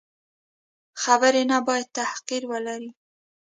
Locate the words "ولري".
2.51-2.91